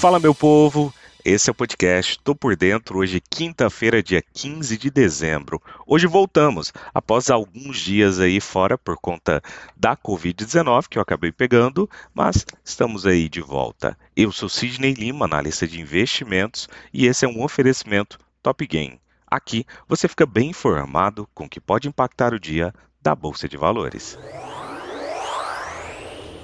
[0.00, 0.94] Fala, meu povo!
[1.22, 5.60] Esse é o podcast Tô por Dentro, hoje quinta-feira, dia 15 de dezembro.
[5.86, 9.42] Hoje voltamos, após alguns dias aí fora por conta
[9.76, 13.94] da Covid-19 que eu acabei pegando, mas estamos aí de volta.
[14.16, 18.98] Eu sou Sidney Lima, analista de investimentos, e esse é um oferecimento Top Game.
[19.30, 22.72] Aqui você fica bem informado com o que pode impactar o dia
[23.02, 24.18] da Bolsa de Valores.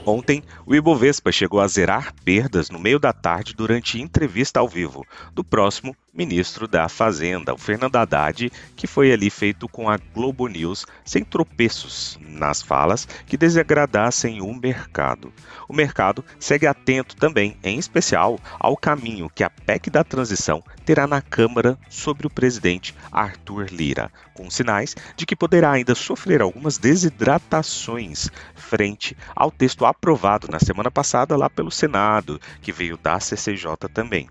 [0.07, 5.05] Ontem, o Ibovespa chegou a zerar perdas no meio da tarde durante entrevista ao vivo.
[5.35, 10.49] Do próximo ministro da Fazenda, o Fernando Haddad, que foi ali feito com a Globo
[10.49, 15.33] News, sem tropeços nas falas que desagradassem o mercado.
[15.69, 21.07] O mercado segue atento também, em especial, ao caminho que a PEC da transição terá
[21.07, 26.79] na Câmara sobre o presidente Arthur Lira, com sinais de que poderá ainda sofrer algumas
[26.79, 33.77] desidratações frente ao texto aprovado na semana passada lá pelo Senado, que veio da CCJ
[33.93, 34.29] também.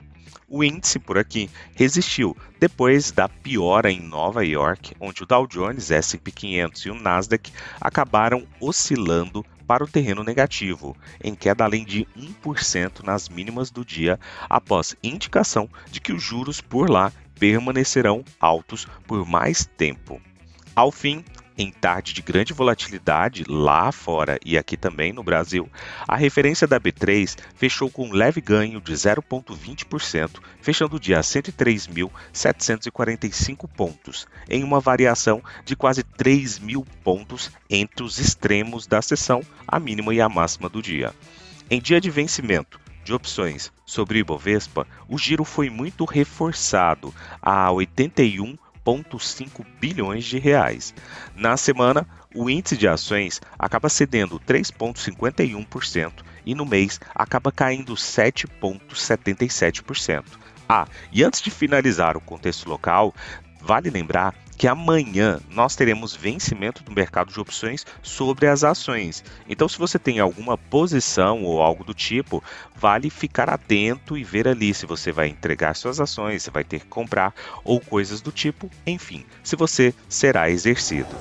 [0.47, 5.89] O índice por aqui resistiu depois da piora em Nova York, onde o Dow Jones,
[5.89, 12.07] S&P 500 e o Nasdaq acabaram oscilando para o terreno negativo, em queda além de
[12.15, 18.87] 1% nas mínimas do dia, após indicação de que os juros por lá permanecerão altos
[19.07, 20.21] por mais tempo.
[20.75, 21.25] Ao fim,
[21.57, 25.69] em tarde de grande volatilidade lá fora e aqui também no Brasil,
[26.07, 31.21] a referência da B3 fechou com um leve ganho de 0,20%, fechando o dia a
[31.21, 39.41] 103.745 pontos, em uma variação de quase 3 mil pontos entre os extremos da sessão,
[39.67, 41.13] a mínima e a máxima do dia.
[41.69, 48.57] Em dia de vencimento, de opções sobre Ibovespa, o giro foi muito reforçado a 81
[48.85, 50.93] 1,5 bilhões de reais.
[51.35, 60.23] Na semana, o índice de ações acaba cedendo 3,51% e no mês acaba caindo 7,77%.
[60.67, 63.13] Ah, e antes de finalizar o contexto local,
[63.65, 69.23] Vale lembrar que amanhã nós teremos vencimento do mercado de opções sobre as ações.
[69.47, 72.43] Então, se você tem alguma posição ou algo do tipo,
[72.75, 76.79] vale ficar atento e ver ali se você vai entregar suas ações, se vai ter
[76.79, 77.33] que comprar
[77.63, 81.15] ou coisas do tipo, enfim, se você será exercido.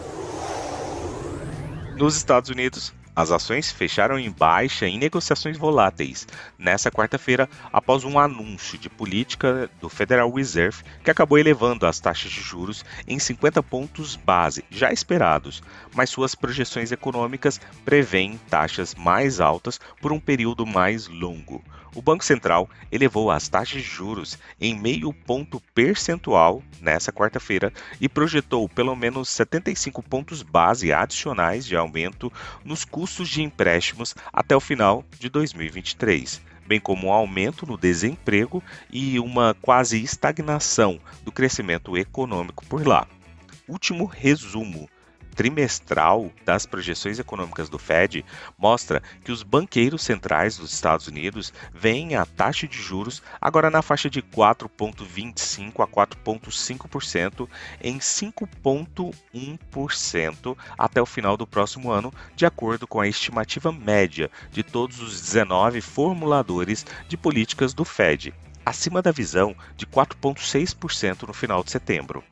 [1.97, 6.27] Nos Estados Unidos, as ações fecharam em baixa em negociações voláteis
[6.59, 12.33] nesta quarta-feira, após um anúncio de política do Federal Reserve que acabou elevando as taxas
[12.33, 15.63] de juros em 50 pontos base, já esperados,
[15.95, 21.63] mas suas projeções econômicas prevêem taxas mais altas por um período mais longo.
[21.95, 28.09] O Banco Central elevou as taxas de juros em meio ponto percentual nessa quarta-feira e
[28.09, 32.33] projetou pelo menos 75 pontos base adicionais de aumento
[32.65, 38.63] nos custos de empréstimos até o final de 2023 bem como um aumento no desemprego
[38.91, 43.07] e uma quase estagnação do crescimento econômico por lá.
[43.69, 44.89] Último resumo
[45.35, 48.25] trimestral das projeções econômicas do Fed
[48.57, 53.83] mostra que os banqueiros centrais dos Estados Unidos veem a taxa de juros agora na
[53.83, 57.49] faixa de 4,25% a 4,5%
[57.83, 64.63] em 5,1% até o final do próximo ano, de acordo com a estimativa média de
[64.63, 68.33] todos os 19 formuladores de políticas do Fed,
[68.65, 72.23] acima da visão de 4,6% no final de setembro.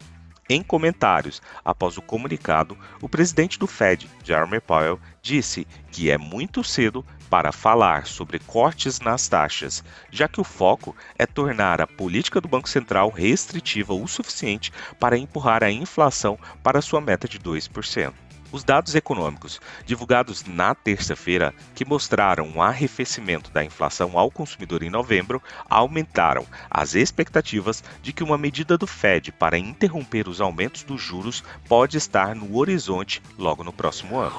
[0.53, 6.63] Em comentários após o comunicado, o presidente do Fed, Jeremy Powell, disse que é muito
[6.63, 12.39] cedo para falar sobre cortes nas taxas, já que o foco é tornar a política
[12.39, 14.71] do Banco Central restritiva o suficiente
[15.01, 18.13] para empurrar a inflação para sua meta de 2%.
[18.53, 24.91] Os dados econômicos divulgados na terça-feira, que mostraram um arrefecimento da inflação ao consumidor em
[24.91, 31.01] novembro, aumentaram as expectativas de que uma medida do Fed para interromper os aumentos dos
[31.01, 34.37] juros pode estar no horizonte logo no próximo ano.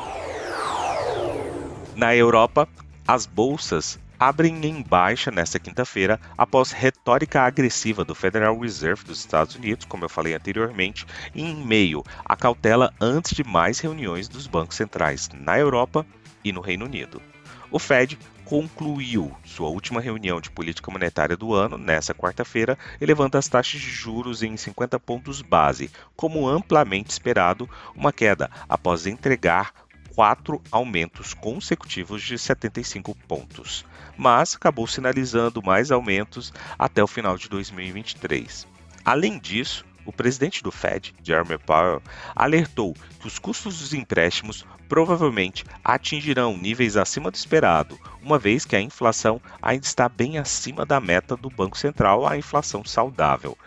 [1.96, 2.70] Na Europa,
[3.08, 9.56] as bolsas abrem em baixa nesta quinta-feira após retórica agressiva do Federal Reserve dos Estados
[9.56, 11.06] Unidos, como eu falei anteriormente,
[11.36, 16.06] em meio à cautela antes de mais reuniões dos bancos centrais na Europa
[16.42, 17.22] e no Reino Unido.
[17.70, 23.50] O Fed concluiu sua última reunião de política monetária do ano nesta quarta-feira, elevando as
[23.50, 29.74] taxas de juros em 50 pontos base, como amplamente esperado, uma queda após entregar
[30.16, 33.86] quatro aumentos consecutivos de 75 pontos,
[34.18, 38.68] mas acabou sinalizando mais aumentos até o final de 2023.
[39.04, 42.02] Além disso, o presidente do Fed, Jeremy Powell,
[42.36, 48.76] alertou que os custos dos empréstimos provavelmente atingirão níveis acima do esperado, uma vez que
[48.76, 53.58] a inflação ainda está bem acima da meta do Banco Central, a inflação saudável.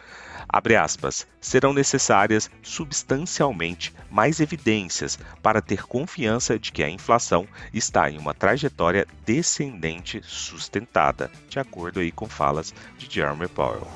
[0.49, 8.11] Abre aspas, serão necessárias substancialmente mais evidências para ter confiança de que a inflação está
[8.11, 13.87] em uma trajetória descendente sustentada, de acordo aí com falas de Jeremy Powell.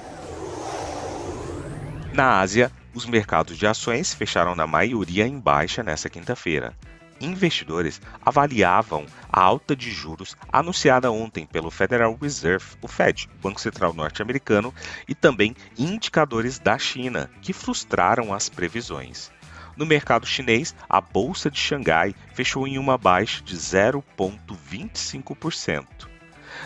[2.12, 6.74] Na Ásia, os mercados de ações fecharam na maioria em baixa nesta quinta-feira
[7.20, 13.94] investidores avaliavam a alta de juros anunciada ontem pelo Federal Reserve, o Fed, Banco Central
[13.94, 14.74] norte-americano,
[15.08, 19.30] e também indicadores da China, que frustraram as previsões.
[19.76, 26.10] No mercado chinês, a bolsa de Xangai fechou em uma baixa de 0,25%.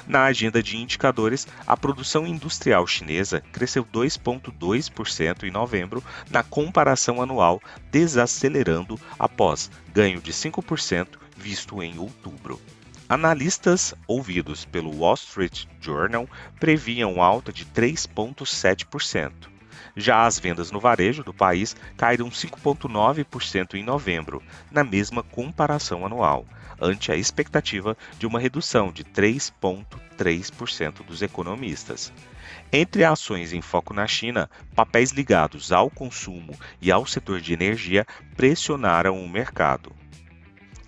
[0.06, 7.60] Na agenda de indicadores, a produção industrial chinesa cresceu 2,2% em novembro na comparação anual,
[7.90, 12.60] desacelerando após ganho de 5% visto em outubro.
[13.08, 16.28] Analistas ouvidos pelo Wall Street Journal
[16.58, 19.53] previam alta de 3,7%.
[19.96, 26.44] Já as vendas no varejo do país caíram 5,9% em novembro, na mesma comparação anual,
[26.80, 32.12] ante a expectativa de uma redução de 3,3% dos economistas.
[32.72, 38.06] Entre ações em foco na China, papéis ligados ao consumo e ao setor de energia
[38.36, 39.92] pressionaram o mercado.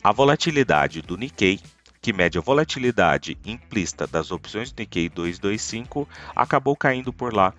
[0.02, 1.60] A volatilidade do Nikkei
[2.06, 7.52] que mede a volatilidade implícita das opções do Nikkei 225, acabou caindo por lá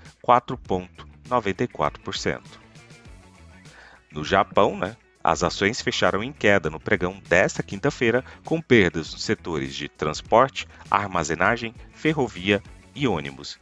[1.29, 2.41] 4,94%.
[4.11, 9.23] No Japão, né, as ações fecharam em queda no pregão desta quinta-feira, com perdas nos
[9.23, 12.63] setores de transporte, armazenagem, ferrovia
[12.95, 13.59] e ônibus.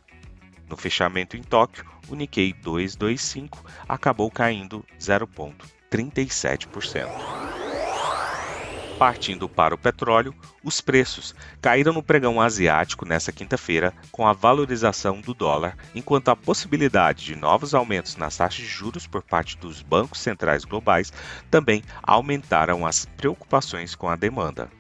[0.69, 7.44] No fechamento em Tóquio, o Nikkei 225 acabou caindo 0,37%.
[9.05, 15.21] Partindo para o petróleo, os preços caíram no pregão asiático nesta quinta-feira com a valorização
[15.21, 19.83] do dólar, enquanto a possibilidade de novos aumentos nas taxas de juros por parte dos
[19.83, 21.13] bancos centrais globais
[21.51, 24.71] também aumentaram as preocupações com a demanda.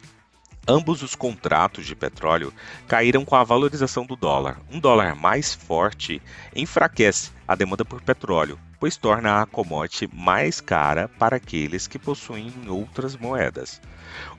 [0.67, 2.51] Ambos os contratos de petróleo
[2.87, 4.59] caíram com a valorização do dólar.
[4.71, 6.19] Um dólar mais forte
[6.55, 12.53] enfraquece a demanda por petróleo, pois torna a commodity mais cara para aqueles que possuem
[12.67, 13.81] outras moedas.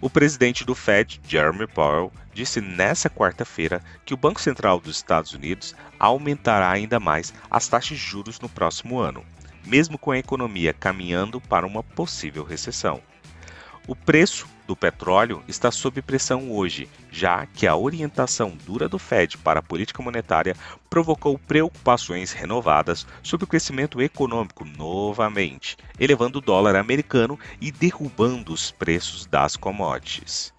[0.00, 5.32] O presidente do Fed, Jeremy Powell, disse nesta quarta-feira que o Banco Central dos Estados
[5.32, 9.26] Unidos aumentará ainda mais as taxas de juros no próximo ano,
[9.64, 13.02] mesmo com a economia caminhando para uma possível recessão.
[13.84, 19.38] O preço do petróleo está sob pressão hoje, já que a orientação dura do Fed
[19.38, 20.56] para a política monetária
[20.90, 28.70] provocou preocupações renovadas sobre o crescimento econômico novamente, elevando o dólar americano e derrubando os
[28.70, 30.52] preços das commodities.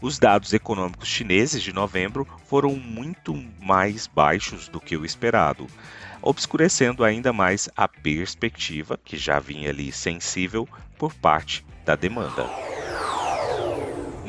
[0.00, 5.66] Os dados econômicos chineses de novembro foram muito mais baixos do que o esperado,
[6.22, 10.68] obscurecendo ainda mais a perspectiva, que já vinha ali sensível,
[10.98, 12.69] por parte da demanda.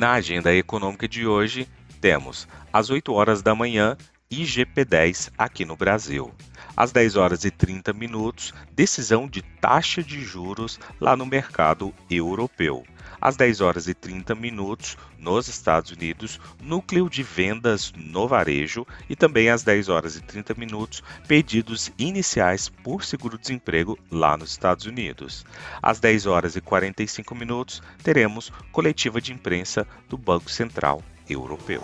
[0.01, 1.67] Na agenda econômica de hoje,
[2.01, 3.95] temos às 8 horas da manhã
[4.31, 6.31] IGP-10 aqui no Brasil.
[6.75, 12.83] Às 10 horas e 30 minutos, decisão de taxa de juros lá no mercado europeu.
[13.19, 19.15] Às 10 horas e 30 minutos, nos Estados Unidos, núcleo de vendas no varejo e
[19.15, 25.45] também às 10 horas e 30 minutos, pedidos iniciais por seguro-desemprego lá nos Estados Unidos.
[25.83, 31.83] Às 10 horas e 45 minutos, teremos coletiva de imprensa do Banco Central Europeu.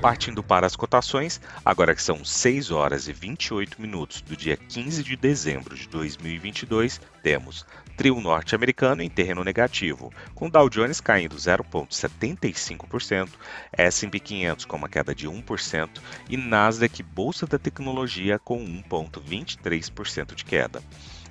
[0.00, 5.02] Partindo para as cotações, agora que são 6 horas e 28 minutos do dia 15
[5.02, 13.28] de dezembro de 2022, temos trio norte-americano em terreno negativo, com Dow Jones caindo 0,75%,
[13.72, 15.88] S&P 500 com uma queda de 1%
[16.30, 20.80] e Nasdaq Bolsa da Tecnologia com 1,23% de queda.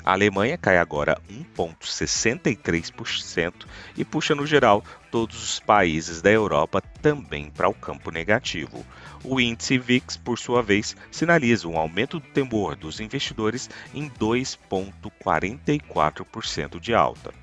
[0.08, 3.66] A Alemanha cai agora 1,63%
[3.98, 8.86] e puxa no geral todos os países da Europa também para o campo negativo.
[9.22, 16.80] O índice VIX, por sua vez, sinaliza um aumento do temor dos investidores em 2,44%
[16.80, 17.34] de alta.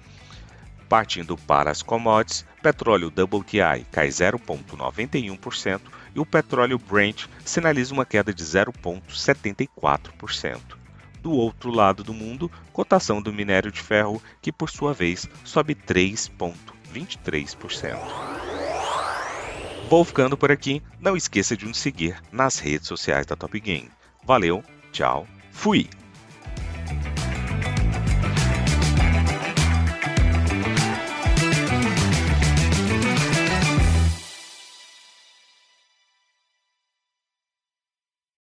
[0.89, 5.83] Partindo para as commodities, petróleo WTI cai 0,91%
[6.15, 10.83] e o petróleo Brent sinaliza uma queda de 0,74%
[11.25, 15.75] do outro lado do mundo, cotação do minério de ferro, que por sua vez sobe
[15.75, 17.99] 3,23%.
[19.89, 20.83] Vou ficando por aqui.
[21.01, 23.89] Não esqueça de nos seguir nas redes sociais da Top Game.
[24.23, 24.63] Valeu,
[24.93, 25.89] tchau, fui!